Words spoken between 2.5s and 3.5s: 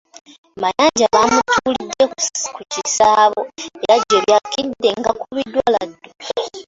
ku kisaabo